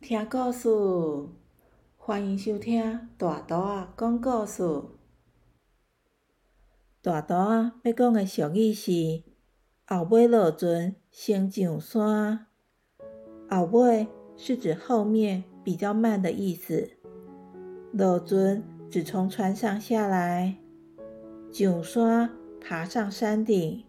[0.00, 0.68] 听故事，
[1.96, 4.82] 欢迎收听大图仔讲故事。
[7.02, 9.24] 大图仔要讲的俗语是
[9.88, 12.46] “后尾落船先上山”。
[13.50, 16.90] 后尾是指后面比较慢的意思，
[17.90, 20.58] 落船指从船上下来，
[21.50, 23.84] 上山爬上山顶，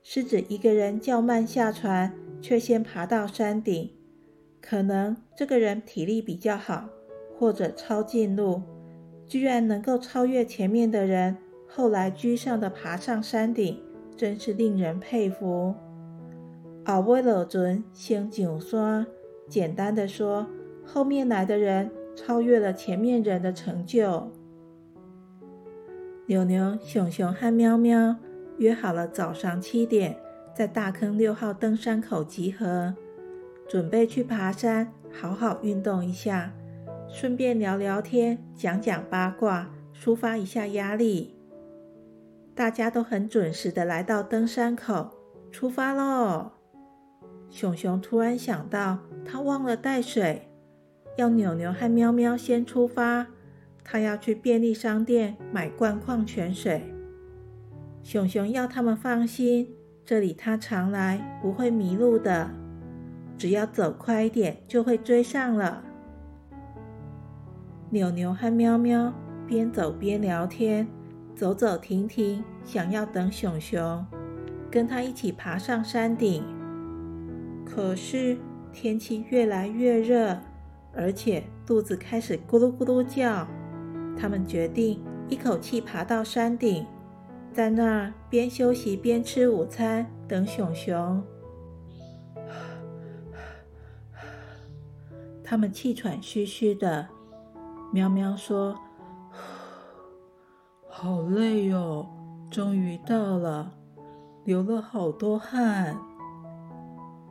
[0.00, 3.93] 是指一个人较慢下船，却先爬到山顶。
[4.66, 6.88] 可能这个人体力比较好，
[7.38, 8.62] 或者抄近路，
[9.26, 11.36] 居然能够超越前面的人，
[11.68, 13.78] 后来居上的爬上山顶，
[14.16, 15.74] 真是令人佩服。
[16.86, 19.06] 后尾落船先上山，
[19.50, 20.46] 简单的说，
[20.82, 24.30] 后面来的人超越了前面人的成就。
[26.26, 28.16] 牛牛、熊熊和喵喵
[28.56, 30.16] 约好了早上七点，
[30.56, 32.94] 在大坑六号登山口集合。
[33.68, 36.52] 准备去爬山，好好运动一下，
[37.08, 41.34] 顺便聊聊天，讲讲八卦，抒发一下压力。
[42.54, 45.10] 大家都很准时的来到登山口，
[45.50, 46.52] 出发喽！
[47.50, 50.48] 熊熊突然想到，他忘了带水，
[51.16, 53.26] 要扭扭和喵喵先出发，
[53.82, 56.82] 他要去便利商店买罐矿泉水。
[58.02, 59.68] 熊熊要他们放心，
[60.04, 62.50] 这里他常来，不会迷路的。
[63.36, 65.82] 只要走快一点，就会追上了。
[67.90, 69.12] 牛牛和喵喵
[69.46, 70.88] 边走边聊天，
[71.34, 74.04] 走走停停，想要等熊熊
[74.70, 76.42] 跟他一起爬上山顶。
[77.64, 78.36] 可是
[78.72, 80.38] 天气越来越热，
[80.94, 83.46] 而且肚子开始咕噜咕噜叫。
[84.16, 86.86] 他们决定一口气爬到山顶，
[87.52, 91.22] 在那儿边休息边吃午餐，等熊熊。
[95.44, 97.06] 他们气喘吁吁的，
[97.92, 98.74] 喵喵说
[100.88, 102.08] ：“好累哦，
[102.50, 103.70] 终于到了，
[104.44, 105.98] 流了好多汗。”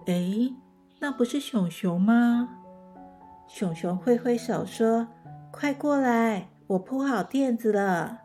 [0.05, 0.53] 哎，
[0.99, 2.59] 那不是熊熊吗？
[3.47, 5.07] 熊熊挥挥手说
[5.51, 8.19] ：“快过来，我铺好垫子了。”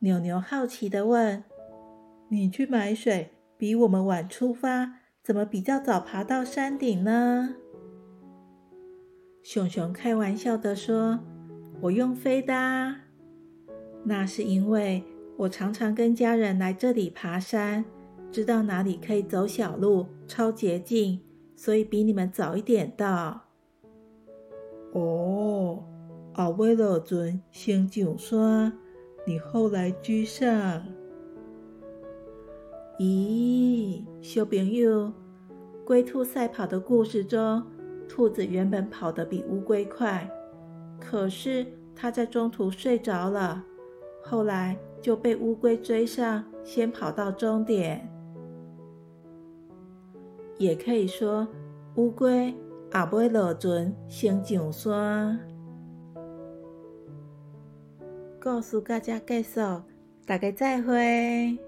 [0.00, 1.42] 牛牛好奇的问
[2.30, 4.92] ：“你去买水，比我们晚出发，
[5.24, 7.56] 怎么比较早爬到山顶呢？”
[9.48, 11.20] 熊熊开玩笑的说
[11.80, 12.52] ：“我用飞的，
[14.02, 15.04] 那是因为
[15.36, 17.84] 我常常跟家人来这里爬山，
[18.32, 21.20] 知道哪里可以走小路、超捷径，
[21.54, 23.40] 所以比你们早一点到。”
[24.94, 25.84] 哦，
[26.34, 28.76] 后尾落船先上山，
[29.24, 30.84] 你后来居上。
[32.98, 35.12] 咦，小朋友，
[35.84, 37.62] 龟兔赛跑的故事中。
[38.08, 40.28] 兔子原本跑得比乌龟快，
[41.00, 43.64] 可是它在中途睡着了，
[44.22, 48.08] 后来就被乌龟追上，先跑到终点。
[50.58, 51.46] 也可以说，
[51.96, 52.54] 乌龟
[52.92, 55.38] 阿尾落船先上山。
[58.38, 59.60] 告诉大家，结束，
[60.24, 61.58] 大家再会。